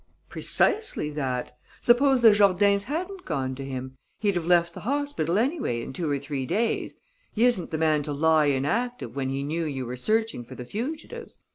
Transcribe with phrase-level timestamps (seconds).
[0.29, 1.55] "Precisely that.
[1.79, 6.09] Suppose the Jourdains hadn't gone to him; he'd have left the hospital anyway in two
[6.09, 6.99] or three days
[7.33, 10.65] he isn't the man to lie inactive when he knew you were searching for the
[10.65, 11.43] fugitives.